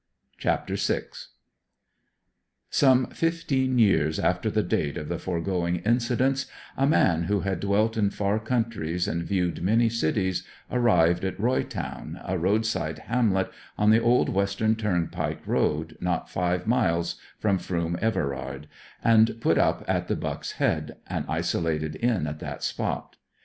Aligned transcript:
CHAPTER 0.39 0.77
VI 0.77 1.01
Some 2.71 3.05
fifteen 3.11 3.77
years 3.77 4.17
after 4.17 4.49
the 4.49 4.63
date 4.63 4.97
of 4.97 5.09
the 5.09 5.19
foregoing 5.19 5.75
incidents, 5.85 6.47
a 6.75 6.87
man 6.87 7.25
who 7.25 7.41
had 7.41 7.59
dwelt 7.59 7.95
in 7.97 8.09
far 8.09 8.39
countries, 8.39 9.07
and 9.07 9.21
viewed 9.21 9.61
many 9.61 9.89
cities, 9.89 10.43
arrived 10.71 11.23
at 11.23 11.39
Roy 11.39 11.61
Town, 11.61 12.19
a 12.25 12.35
roadside 12.35 12.97
hamlet 13.11 13.51
on 13.77 13.91
the 13.91 14.01
old 14.01 14.29
western 14.29 14.75
turnpike 14.75 15.45
road, 15.45 15.95
not 16.01 16.27
five 16.31 16.65
miles 16.65 17.17
from 17.37 17.59
Froom 17.59 17.95
Everard, 18.01 18.67
and 19.03 19.39
put 19.39 19.59
up 19.59 19.85
at 19.87 20.07
the 20.07 20.15
Buck's 20.15 20.53
Head, 20.53 20.97
an 21.11 21.25
isolated 21.29 21.95
inn 21.97 22.25
at 22.25 22.39
that 22.39 22.63
spot. 22.63 23.17